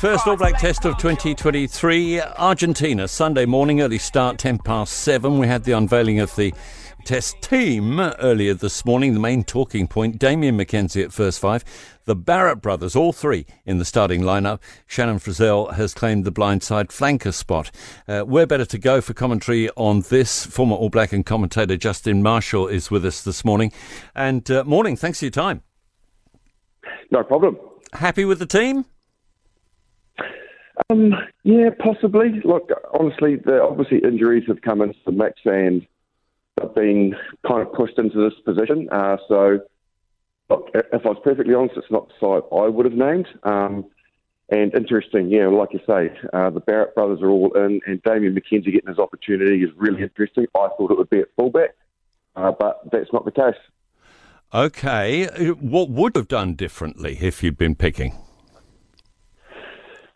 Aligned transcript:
First 0.00 0.26
All 0.26 0.34
Black 0.34 0.58
Test 0.58 0.86
of 0.86 0.96
2023, 0.96 2.22
Argentina, 2.22 3.06
Sunday 3.06 3.44
morning, 3.44 3.82
early 3.82 3.98
start, 3.98 4.38
10 4.38 4.56
past 4.60 4.94
7. 4.94 5.38
We 5.38 5.46
had 5.46 5.64
the 5.64 5.72
unveiling 5.72 6.20
of 6.20 6.34
the 6.36 6.54
Test 7.04 7.42
team 7.42 8.00
earlier 8.00 8.54
this 8.54 8.86
morning. 8.86 9.12
The 9.12 9.20
main 9.20 9.44
talking 9.44 9.86
point 9.86 10.18
Damian 10.18 10.56
McKenzie 10.56 11.04
at 11.04 11.12
first 11.12 11.38
five. 11.38 11.66
The 12.06 12.16
Barrett 12.16 12.62
brothers, 12.62 12.96
all 12.96 13.12
three 13.12 13.44
in 13.66 13.76
the 13.76 13.84
starting 13.84 14.22
lineup. 14.22 14.60
Shannon 14.86 15.18
Frizzell 15.18 15.74
has 15.74 15.92
claimed 15.92 16.24
the 16.24 16.32
blindside 16.32 16.86
flanker 16.86 17.34
spot. 17.34 17.70
Uh, 18.08 18.24
we're 18.26 18.46
better 18.46 18.64
to 18.64 18.78
go 18.78 19.02
for 19.02 19.12
commentary 19.12 19.68
on 19.76 20.00
this. 20.08 20.46
Former 20.46 20.76
All 20.76 20.88
Black 20.88 21.12
and 21.12 21.26
commentator 21.26 21.76
Justin 21.76 22.22
Marshall 22.22 22.68
is 22.68 22.90
with 22.90 23.04
us 23.04 23.22
this 23.22 23.44
morning. 23.44 23.70
And 24.14 24.50
uh, 24.50 24.64
morning, 24.64 24.96
thanks 24.96 25.18
for 25.18 25.26
your 25.26 25.30
time. 25.32 25.62
No 27.10 27.22
problem. 27.22 27.58
Happy 27.92 28.24
with 28.24 28.38
the 28.38 28.46
team? 28.46 28.86
Um, 30.90 31.14
yeah, 31.44 31.70
possibly. 31.78 32.40
Look, 32.44 32.70
honestly, 32.98 33.36
the 33.36 33.62
obviously 33.62 33.98
injuries 33.98 34.44
have 34.48 34.60
come 34.62 34.82
into 34.82 34.98
the 35.06 35.12
mix 35.12 35.40
and 35.44 35.86
I've 36.60 36.74
been 36.74 37.14
kind 37.46 37.62
of 37.62 37.72
pushed 37.72 37.98
into 37.98 38.18
this 38.28 38.38
position. 38.44 38.88
Uh, 38.90 39.16
so, 39.28 39.60
look, 40.48 40.70
if 40.74 41.06
I 41.06 41.08
was 41.08 41.20
perfectly 41.22 41.54
honest, 41.54 41.76
it's 41.76 41.90
not 41.90 42.08
the 42.08 42.14
side 42.20 42.42
I 42.56 42.68
would 42.68 42.86
have 42.86 42.94
named. 42.94 43.28
Um, 43.44 43.86
and 44.50 44.74
interesting, 44.74 45.28
yeah, 45.28 45.46
like 45.46 45.72
you 45.72 45.80
say, 45.86 46.10
uh, 46.32 46.50
the 46.50 46.58
Barrett 46.58 46.96
brothers 46.96 47.20
are 47.22 47.30
all 47.30 47.52
in, 47.52 47.80
and 47.86 48.02
Damian 48.02 48.34
McKenzie 48.34 48.72
getting 48.72 48.88
his 48.88 48.98
opportunity 48.98 49.62
is 49.62 49.70
really 49.76 50.02
interesting. 50.02 50.46
I 50.56 50.68
thought 50.76 50.90
it 50.90 50.98
would 50.98 51.08
be 51.08 51.20
at 51.20 51.28
fullback, 51.36 51.70
uh, 52.34 52.50
but 52.58 52.80
that's 52.90 53.12
not 53.12 53.24
the 53.24 53.30
case. 53.30 53.54
Okay, 54.52 55.26
what 55.54 55.88
would 55.88 56.16
have 56.16 56.26
done 56.26 56.54
differently 56.54 57.18
if 57.20 57.44
you'd 57.44 57.56
been 57.56 57.76
picking? 57.76 58.16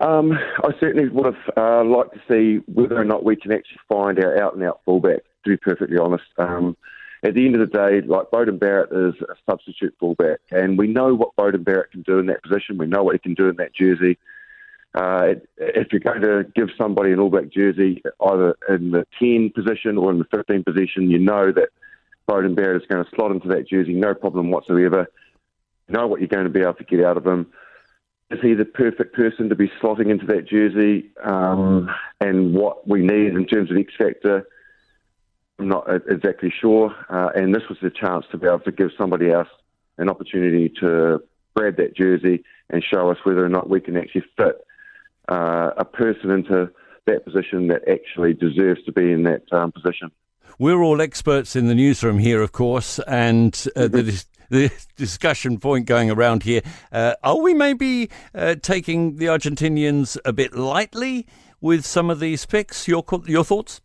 Um, 0.00 0.32
I 0.32 0.70
certainly 0.80 1.08
would 1.08 1.26
have 1.26 1.56
uh, 1.56 1.84
liked 1.84 2.14
to 2.14 2.20
see 2.28 2.64
whether 2.72 2.98
or 2.98 3.04
not 3.04 3.22
we 3.22 3.36
can 3.36 3.52
actually 3.52 3.80
find 3.88 4.18
our 4.18 4.42
out 4.42 4.54
and 4.54 4.64
out 4.64 4.80
fullback. 4.84 5.20
To 5.44 5.50
be 5.50 5.56
perfectly 5.56 5.96
honest, 5.96 6.24
um, 6.36 6.76
at 7.22 7.34
the 7.34 7.46
end 7.46 7.54
of 7.54 7.60
the 7.60 7.74
day, 7.74 8.00
like 8.06 8.30
Beauden 8.30 8.58
Barrett 8.58 8.92
is 8.92 9.14
a 9.22 9.34
substitute 9.48 9.94
fullback, 9.98 10.40
and 10.50 10.76
we 10.76 10.86
know 10.86 11.14
what 11.14 11.36
Beauden 11.36 11.64
Barrett 11.64 11.92
can 11.92 12.02
do 12.02 12.18
in 12.18 12.26
that 12.26 12.42
position. 12.42 12.78
We 12.78 12.86
know 12.86 13.02
what 13.02 13.14
he 13.14 13.18
can 13.18 13.34
do 13.34 13.48
in 13.48 13.56
that 13.56 13.74
jersey. 13.74 14.18
Uh, 14.94 15.34
if 15.56 15.92
you're 15.92 16.00
going 16.00 16.22
to 16.22 16.44
give 16.54 16.68
somebody 16.76 17.12
an 17.12 17.20
All 17.20 17.30
Black 17.30 17.50
jersey, 17.50 18.02
either 18.20 18.56
in 18.68 18.90
the 18.90 19.06
10 19.18 19.52
position 19.54 19.96
or 19.96 20.10
in 20.10 20.18
the 20.18 20.24
15 20.24 20.64
position, 20.64 21.10
you 21.10 21.18
know 21.18 21.52
that 21.52 21.68
Beauden 22.28 22.54
Barrett 22.54 22.82
is 22.82 22.88
going 22.88 23.04
to 23.04 23.10
slot 23.14 23.30
into 23.30 23.48
that 23.48 23.68
jersey, 23.68 23.94
no 23.94 24.14
problem 24.14 24.50
whatsoever. 24.50 25.06
You 25.88 25.94
know 25.94 26.06
what 26.06 26.20
you're 26.20 26.28
going 26.28 26.44
to 26.44 26.50
be 26.50 26.60
able 26.60 26.74
to 26.74 26.84
get 26.84 27.04
out 27.04 27.16
of 27.16 27.26
him 27.26 27.46
is 28.30 28.38
he 28.40 28.54
the 28.54 28.64
perfect 28.64 29.14
person 29.14 29.48
to 29.48 29.56
be 29.56 29.70
slotting 29.82 30.10
into 30.10 30.26
that 30.26 30.48
jersey 30.48 31.10
um, 31.24 31.90
and 32.20 32.54
what 32.54 32.86
we 32.86 33.00
need 33.00 33.34
in 33.34 33.46
terms 33.46 33.70
of 33.70 33.76
X 33.76 33.92
factor? 33.98 34.46
I'm 35.58 35.68
not 35.68 35.86
exactly 36.08 36.52
sure. 36.60 36.94
Uh, 37.08 37.30
and 37.34 37.54
this 37.54 37.64
was 37.68 37.78
the 37.82 37.90
chance 37.90 38.24
to 38.30 38.38
be 38.38 38.46
able 38.46 38.60
to 38.60 38.72
give 38.72 38.90
somebody 38.96 39.30
else 39.30 39.48
an 39.98 40.08
opportunity 40.08 40.72
to 40.80 41.22
grab 41.56 41.76
that 41.76 41.96
jersey 41.96 42.44
and 42.70 42.84
show 42.84 43.10
us 43.10 43.18
whether 43.24 43.44
or 43.44 43.48
not 43.48 43.68
we 43.68 43.80
can 43.80 43.96
actually 43.96 44.24
fit 44.36 44.64
uh, 45.28 45.70
a 45.76 45.84
person 45.84 46.30
into 46.30 46.70
that 47.06 47.24
position 47.24 47.66
that 47.68 47.82
actually 47.88 48.32
deserves 48.32 48.82
to 48.84 48.92
be 48.92 49.10
in 49.10 49.24
that 49.24 49.42
um, 49.52 49.72
position. 49.72 50.10
We're 50.58 50.82
all 50.82 51.00
experts 51.00 51.56
in 51.56 51.68
the 51.68 51.74
newsroom 51.74 52.18
here, 52.18 52.42
of 52.42 52.52
course, 52.52 52.98
and 53.00 53.54
uh, 53.74 53.80
mm-hmm. 53.80 53.96
the 53.96 54.24
the 54.60 54.70
discussion 54.96 55.58
point 55.58 55.86
going 55.86 56.10
around 56.10 56.42
here. 56.42 56.60
Uh, 56.90 57.14
are 57.22 57.38
we 57.38 57.54
maybe 57.54 58.10
uh, 58.34 58.56
taking 58.60 59.16
the 59.16 59.26
Argentinians 59.26 60.18
a 60.24 60.32
bit 60.32 60.54
lightly 60.54 61.26
with 61.60 61.86
some 61.86 62.10
of 62.10 62.18
these 62.18 62.44
picks? 62.46 62.88
Your 62.88 63.04
your 63.26 63.44
thoughts? 63.44 63.80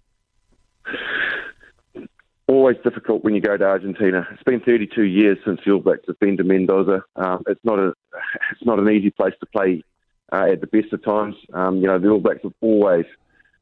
Always 2.47 2.77
difficult 2.83 3.23
when 3.23 3.35
you 3.35 3.41
go 3.41 3.55
to 3.57 3.63
Argentina. 3.63 4.27
It's 4.31 4.43
been 4.43 4.59
32 4.59 5.03
years 5.03 5.37
since 5.45 5.59
the 5.63 5.71
All 5.71 5.79
Blacks 5.79 6.03
have 6.07 6.19
been 6.19 6.37
to 6.37 6.43
Mendoza. 6.43 7.03
Um, 7.15 7.43
it's 7.47 7.63
not 7.63 7.77
a 7.77 7.89
it's 8.51 8.65
not 8.65 8.79
an 8.79 8.89
easy 8.89 9.11
place 9.11 9.33
to 9.41 9.45
play 9.45 9.83
uh, 10.31 10.47
at 10.51 10.61
the 10.61 10.67
best 10.67 10.91
of 10.93 11.03
times. 11.03 11.35
Um, 11.53 11.77
you 11.77 11.85
know 11.85 11.99
the 11.99 12.09
All 12.09 12.19
Blacks 12.19 12.41
have 12.41 12.53
always 12.61 13.05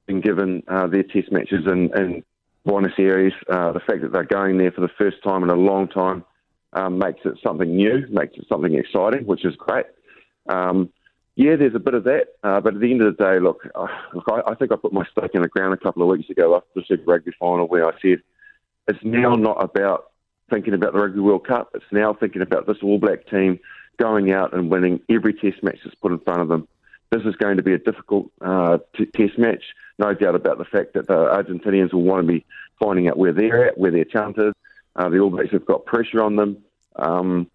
been 0.06 0.22
given 0.22 0.64
uh, 0.70 0.88
their 0.88 1.04
Test 1.04 1.34
matches 1.34 1.66
in, 1.66 1.92
in 1.98 2.24
Buenos 2.64 2.94
Aires. 2.98 3.34
Uh, 3.50 3.74
the 3.74 3.82
fact 3.82 4.04
that 4.04 4.14
they're 4.14 4.24
going 4.24 4.58
there 4.58 4.72
for 4.72 4.82
the 4.82 4.92
first 4.98 5.18
time 5.22 5.44
in 5.44 5.50
a 5.50 5.56
long 5.56 5.90
time 5.90 6.24
um, 6.74 6.98
makes 6.98 7.22
it 7.26 7.38
something 7.44 7.76
new, 7.76 8.06
makes 8.10 8.36
it 8.38 8.46
something 8.48 8.74
exciting, 8.74 9.26
which 9.26 9.46
is 9.46 9.56
great. 9.56 9.86
Um, 10.48 10.90
yeah, 11.36 11.56
there's 11.56 11.76
a 11.76 11.80
bit 11.80 11.96
of 11.96 12.04
that, 12.04 12.28
uh, 12.44 12.62
but 12.62 12.76
at 12.76 12.80
the 12.80 12.92
end 12.92 13.02
of 13.02 13.18
the 13.18 13.24
day, 13.24 13.40
look, 13.40 13.68
uh, 13.74 13.88
look 14.14 14.26
I, 14.28 14.52
I, 14.52 14.56
think 14.56 14.72
I 14.72 14.76
put 14.76 14.94
my 14.94 15.06
stake 15.12 15.32
in 15.34 15.42
the 15.42 15.48
ground 15.48 15.74
a 15.74 15.78
couple 15.78 16.04
of 16.04 16.10
weeks 16.10 16.30
ago 16.30 16.56
after 16.56 16.70
the 16.76 16.84
Super 16.88 17.12
Rugby 17.12 17.32
final 17.40 17.68
where 17.68 17.88
I 17.88 17.92
said 18.02 18.22
it's 18.88 19.04
now 19.04 19.36
not 19.36 19.64
about 19.64 20.12
thinking 20.50 20.74
about 20.74 20.94
the 20.94 21.00
Rugby 21.00 21.20
World 21.20 21.48
Cup. 21.48 21.72
It's 21.74 21.86
now 21.92 22.14
thinking 22.14 22.42
about 22.42 22.68
this 22.68 22.78
All 22.84 23.00
Black 23.00 23.28
team 23.28 23.60
going 23.98 24.32
out 24.32 24.54
and 24.54 24.70
winning 24.70 25.00
every 25.10 25.34
Test 25.34 25.64
match 25.64 25.80
that's 25.84 25.96
put 25.96 26.12
in 26.12 26.20
front 26.20 26.42
of 26.42 26.50
them. 26.50 26.68
This 27.10 27.24
is 27.24 27.36
going 27.36 27.58
to 27.58 27.64
be 27.64 27.74
a 27.74 27.80
difficult 27.80 28.32
uh, 28.42 28.80
t- 28.96 29.06
Test 29.06 29.38
match. 29.38 29.64
No 29.98 30.14
doubt 30.14 30.36
about 30.36 30.58
the 30.58 30.66
fact 30.66 30.94
that 30.94 31.08
the 31.08 31.14
Argentinians 31.14 31.94
will 31.94 32.02
want 32.04 32.26
to 32.26 32.32
be 32.32 32.46
finding 32.80 33.08
out 33.08 33.18
where 33.18 33.34
they're 33.34 33.68
at, 33.68 33.78
where 33.78 33.92
their 33.92 34.06
talent 34.06 34.38
is, 34.38 34.54
uh, 34.96 35.10
the 35.10 35.20
All 35.20 35.30
Blacks 35.30 35.52
have 35.52 35.66
got 35.66 35.86
pressure 35.86 36.22
on 36.22 36.36
them. 36.36 36.58
Um, 36.96 37.50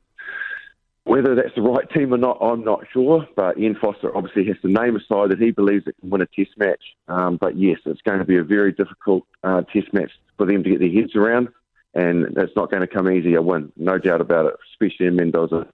whether 1.05 1.35
that's 1.35 1.55
the 1.55 1.63
right 1.63 1.89
team 1.91 2.13
or 2.13 2.19
not, 2.19 2.37
I'm 2.41 2.65
not 2.65 2.85
sure. 2.93 3.27
But 3.35 3.59
Ian 3.59 3.77
Foster 3.81 4.15
obviously 4.15 4.45
has 4.47 4.57
to 4.63 4.69
name 4.69 4.95
a 4.95 5.01
side 5.01 5.31
that 5.31 5.39
he 5.39 5.51
believes 5.51 5.87
that 5.87 5.99
can 6.01 6.11
win 6.11 6.21
a 6.21 6.27
Test 6.27 6.51
match. 6.59 6.83
Um, 7.09 7.39
but 7.39 7.57
yes, 7.57 7.79
it's 7.87 8.03
going 8.03 8.19
to 8.19 8.25
be 8.25 8.37
a 8.37 8.45
very 8.45 8.73
difficult 8.73 9.25
uh, 9.43 9.63
Test 9.73 9.93
match 9.95 10.11
for 10.37 10.47
them 10.47 10.63
to 10.63 10.71
get 10.71 10.81
their 10.81 10.91
heads 10.91 11.17
around, 11.17 11.49
and 11.95 12.27
it's 12.37 12.55
not 12.55 12.71
going 12.71 12.83
to 12.83 12.87
come 12.87 13.11
easy 13.11 13.35
a 13.35 13.43
win, 13.43 13.73
no 13.77 13.99
doubt 13.99 14.21
about 14.21 14.47
it, 14.47 14.55
especially 14.73 15.07
in 15.07 15.17
Mendoza. 15.17 15.67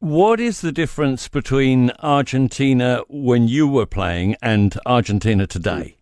What 0.00 0.40
is 0.40 0.62
the 0.62 0.72
difference 0.72 1.28
between 1.28 1.92
Argentina 2.00 3.02
when 3.08 3.46
you 3.46 3.68
were 3.68 3.86
playing 3.86 4.34
and 4.42 4.76
Argentina 4.84 5.46
today? 5.46 5.96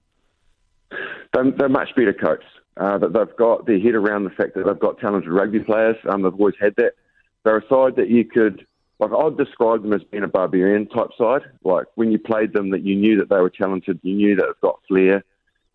They're, 1.35 1.51
they're 1.51 1.69
much 1.69 1.95
better 1.95 2.15
coached 2.15 2.45
uh, 2.81 2.97
that 2.99 3.13
they've 3.13 3.37
got 3.37 3.67
their 3.67 3.79
head 3.79 3.95
around 3.95 4.25
the 4.25 4.31
fact 4.31 4.55
that 4.55 4.65
they've 4.65 4.79
got 4.79 4.99
talented 4.99 5.31
rugby 5.31 5.61
players. 5.61 5.97
Um, 6.09 6.23
they've 6.23 6.33
always 6.33 6.55
had 6.59 6.75
that. 6.77 6.95
They're 7.45 7.59
a 7.59 7.69
side 7.69 7.97
that 7.97 8.09
you 8.09 8.25
could, 8.25 8.67
like, 8.99 9.13
I'd 9.13 9.37
describe 9.37 9.83
them 9.83 9.93
as 9.93 10.03
being 10.05 10.25
a 10.25 10.29
barbarian 10.29 10.87
type 10.87 11.11
side. 11.17 11.43
Like, 11.63 11.87
when 11.95 12.11
you 12.11 12.19
played 12.19 12.55
them, 12.55 12.71
that 12.71 12.83
you 12.83 12.97
knew 12.97 13.19
that 13.19 13.29
they 13.29 13.37
were 13.37 13.51
talented, 13.51 14.01
you 14.03 14.15
knew 14.15 14.35
that 14.37 14.47
they've 14.47 14.61
got 14.63 14.81
flair. 14.89 15.23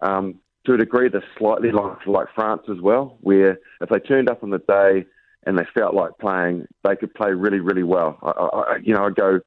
Um, 0.02 0.40
to 0.66 0.74
a 0.74 0.78
degree, 0.78 1.10
they're 1.10 1.24
slightly 1.38 1.72
like, 1.72 2.06
like 2.08 2.28
France 2.34 2.64
as 2.72 2.82
well, 2.82 3.18
where 3.22 3.60
if 3.82 3.90
they 3.90 4.00
turned 4.00 4.30
up 4.30 4.44
on 4.44 4.50
the 4.50 4.58
day 4.58 5.06
and 5.44 5.58
they 5.58 5.66
felt 5.76 5.94
like 5.94 6.18
playing, 6.20 6.66
they 6.84 6.96
could 6.96 7.14
play 7.14 7.32
really, 7.32 7.60
really 7.60 7.84
well. 7.84 8.18
I, 8.24 8.32
I, 8.32 8.78
you 8.82 8.96
know, 8.96 9.06
I 9.06 9.12
go 9.12 9.40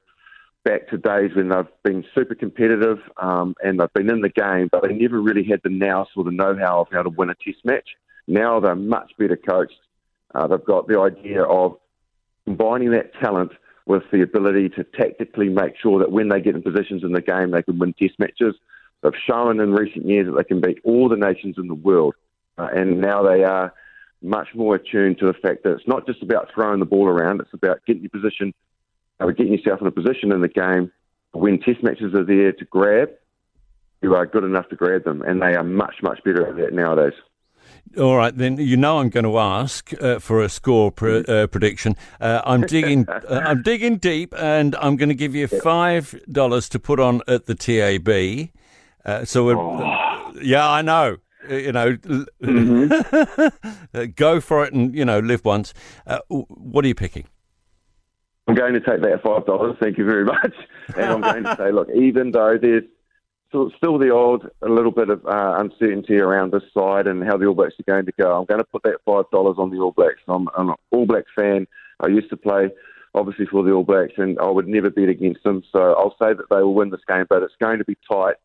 back 0.63 0.87
to 0.89 0.97
days 0.97 1.31
when 1.35 1.49
they've 1.49 1.67
been 1.83 2.03
super 2.13 2.35
competitive 2.35 2.99
um, 3.17 3.55
and 3.63 3.79
they've 3.79 3.93
been 3.93 4.09
in 4.09 4.21
the 4.21 4.29
game, 4.29 4.69
but 4.71 4.83
they 4.83 4.93
never 4.93 5.21
really 5.21 5.43
had 5.43 5.61
the 5.63 5.69
nous 5.69 6.07
or 6.15 6.23
the 6.23 6.31
know-how 6.31 6.81
of 6.81 6.87
how 6.91 7.01
to 7.01 7.09
win 7.09 7.29
a 7.29 7.35
test 7.35 7.63
match. 7.63 7.89
Now 8.27 8.59
they're 8.59 8.75
much 8.75 9.11
better 9.17 9.37
coached. 9.37 9.79
Uh, 10.35 10.47
they've 10.47 10.63
got 10.63 10.87
the 10.87 10.99
idea 10.99 11.43
of 11.43 11.77
combining 12.45 12.91
that 12.91 13.13
talent 13.21 13.51
with 13.85 14.03
the 14.11 14.21
ability 14.21 14.69
to 14.69 14.83
tactically 14.83 15.49
make 15.49 15.73
sure 15.81 15.99
that 15.99 16.11
when 16.11 16.29
they 16.29 16.39
get 16.39 16.55
in 16.55 16.61
positions 16.61 17.03
in 17.03 17.11
the 17.11 17.21
game, 17.21 17.51
they 17.51 17.63
can 17.63 17.79
win 17.79 17.93
test 17.93 18.19
matches. 18.19 18.55
They've 19.01 19.11
shown 19.27 19.59
in 19.59 19.71
recent 19.71 20.05
years 20.05 20.27
that 20.27 20.35
they 20.37 20.43
can 20.43 20.61
beat 20.61 20.79
all 20.83 21.09
the 21.09 21.15
nations 21.15 21.55
in 21.57 21.67
the 21.67 21.73
world, 21.73 22.15
uh, 22.57 22.67
and 22.75 22.99
now 22.99 23.23
they 23.23 23.43
are 23.43 23.73
much 24.21 24.49
more 24.53 24.75
attuned 24.75 25.17
to 25.19 25.25
the 25.25 25.33
fact 25.33 25.63
that 25.63 25.71
it's 25.71 25.87
not 25.87 26.05
just 26.05 26.21
about 26.21 26.49
throwing 26.53 26.79
the 26.79 26.85
ball 26.85 27.07
around; 27.07 27.39
it's 27.39 27.53
about 27.53 27.79
getting 27.87 28.03
your 28.03 28.09
position 28.09 28.53
getting 29.27 29.53
yourself 29.53 29.81
in 29.81 29.87
a 29.87 29.91
position 29.91 30.31
in 30.31 30.41
the 30.41 30.47
game 30.47 30.91
when 31.31 31.59
test 31.59 31.83
matches 31.83 32.13
are 32.13 32.23
there 32.23 32.51
to 32.51 32.65
grab, 32.65 33.09
you 34.01 34.15
are 34.15 34.25
good 34.25 34.43
enough 34.43 34.69
to 34.69 34.75
grab 34.75 35.03
them, 35.03 35.21
and 35.21 35.41
they 35.41 35.55
are 35.55 35.63
much, 35.63 35.95
much 36.01 36.23
better 36.23 36.47
at 36.47 36.55
that 36.57 36.73
nowadays. 36.73 37.13
All 37.97 38.17
right, 38.17 38.35
then 38.35 38.57
you 38.57 38.77
know 38.77 38.99
I'm 38.99 39.09
going 39.09 39.25
to 39.25 39.37
ask 39.37 39.91
uh, 40.01 40.19
for 40.19 40.41
a 40.41 40.49
score 40.49 40.91
pr- 40.91 41.23
uh, 41.27 41.47
prediction. 41.47 41.95
Uh, 42.19 42.41
I'm 42.45 42.61
digging, 42.61 43.07
uh, 43.09 43.41
I'm 43.45 43.61
digging 43.61 43.97
deep, 43.97 44.33
and 44.37 44.75
I'm 44.75 44.95
going 44.95 45.09
to 45.09 45.15
give 45.15 45.35
you 45.35 45.47
five 45.47 46.19
dollars 46.31 46.69
to 46.69 46.79
put 46.79 46.99
on 46.99 47.21
at 47.27 47.45
the 47.45 47.55
TAB. 47.55 48.49
Uh, 49.05 49.25
so, 49.25 49.49
oh. 49.49 50.31
yeah, 50.41 50.69
I 50.69 50.81
know. 50.81 51.17
Uh, 51.49 51.55
you 51.55 51.71
know, 51.71 51.95
mm-hmm. 51.95 54.05
go 54.15 54.39
for 54.39 54.65
it, 54.65 54.73
and 54.73 54.95
you 54.95 55.05
know, 55.05 55.19
live 55.19 55.43
once. 55.43 55.73
what 56.27 56.85
are 56.85 56.87
you 56.87 56.95
picking? 56.95 57.25
I'm 58.49 58.55
going 58.55 58.73
to 58.73 58.79
take 58.79 59.01
that 59.01 59.21
five 59.23 59.45
dollars. 59.45 59.77
Thank 59.79 59.99
you 59.99 60.05
very 60.05 60.25
much. 60.25 60.55
And 60.97 61.05
I'm 61.05 61.21
going 61.21 61.43
to 61.43 61.55
say, 61.55 61.71
look, 61.71 61.87
even 61.93 62.31
though 62.31 62.57
there's 62.59 62.83
still 63.49 63.99
the 63.99 64.09
old 64.09 64.49
a 64.63 64.67
little 64.67 64.91
bit 64.91 65.11
of 65.11 65.23
uh, 65.23 65.57
uncertainty 65.59 66.17
around 66.17 66.51
this 66.51 66.63
side 66.73 67.05
and 67.05 67.23
how 67.23 67.37
the 67.37 67.45
All 67.45 67.53
Blacks 67.53 67.75
are 67.79 67.83
going 67.83 68.07
to 68.07 68.11
go, 68.13 68.39
I'm 68.39 68.45
going 68.45 68.59
to 68.59 68.65
put 68.65 68.81
that 68.83 68.97
five 69.05 69.25
dollars 69.31 69.57
on 69.59 69.69
the 69.69 69.77
All 69.77 69.91
Blacks. 69.91 70.21
I'm, 70.27 70.49
I'm, 70.57 70.69
an 70.69 70.75
All 70.89 71.05
Black 71.05 71.25
fan. 71.37 71.67
I 71.99 72.07
used 72.07 72.31
to 72.31 72.37
play 72.37 72.71
obviously 73.13 73.45
for 73.45 73.61
the 73.63 73.71
All 73.71 73.83
Blacks, 73.83 74.13
and 74.17 74.39
I 74.39 74.49
would 74.49 74.67
never 74.67 74.89
bet 74.89 75.09
against 75.09 75.43
them. 75.43 75.61
So 75.71 75.93
I'll 75.93 76.15
say 76.19 76.33
that 76.33 76.49
they 76.49 76.63
will 76.63 76.73
win 76.73 76.89
this 76.89 77.05
game, 77.07 77.27
but 77.29 77.43
it's 77.43 77.55
going 77.61 77.77
to 77.77 77.85
be 77.85 77.97
tight. 78.11 78.37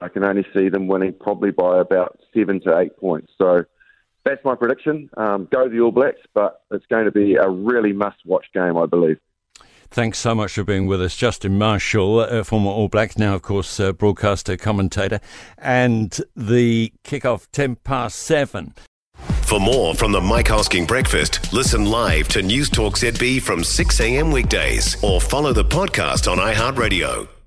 I 0.00 0.08
can 0.08 0.24
only 0.24 0.46
see 0.56 0.70
them 0.70 0.88
winning 0.88 1.12
probably 1.20 1.50
by 1.50 1.80
about 1.80 2.18
seven 2.34 2.62
to 2.62 2.78
eight 2.78 2.96
points. 2.96 3.30
So 3.36 3.66
that's 4.24 4.42
my 4.42 4.54
prediction. 4.54 5.10
Um, 5.18 5.48
go 5.52 5.68
the 5.68 5.80
All 5.80 5.92
Blacks, 5.92 6.22
but 6.32 6.62
it's 6.70 6.86
going 6.86 7.04
to 7.04 7.12
be 7.12 7.34
a 7.34 7.48
really 7.48 7.92
must-watch 7.92 8.46
game, 8.54 8.78
I 8.78 8.86
believe. 8.86 9.18
Thanks 9.90 10.18
so 10.18 10.36
much 10.36 10.52
for 10.52 10.62
being 10.62 10.86
with 10.86 11.02
us, 11.02 11.16
Justin 11.16 11.58
Marshall, 11.58 12.20
uh, 12.20 12.44
former 12.44 12.70
All 12.70 12.86
Black, 12.88 13.18
now 13.18 13.34
of 13.34 13.42
course 13.42 13.80
uh, 13.80 13.92
broadcaster, 13.92 14.56
commentator, 14.56 15.20
and 15.58 16.20
the 16.36 16.92
kickoff 17.02 17.48
ten 17.50 17.74
past 17.74 18.16
seven. 18.18 18.74
For 19.42 19.58
more 19.58 19.96
from 19.96 20.12
the 20.12 20.20
Mike 20.20 20.46
Hosking 20.46 20.86
Breakfast, 20.86 21.52
listen 21.52 21.86
live 21.86 22.28
to 22.28 22.40
News 22.40 22.70
Talk 22.70 22.94
ZB 22.96 23.42
from 23.42 23.64
6 23.64 24.00
a.m. 24.00 24.30
weekdays 24.30 25.02
or 25.02 25.20
follow 25.20 25.52
the 25.52 25.64
podcast 25.64 26.30
on 26.30 26.38
iHeartRadio. 26.38 27.39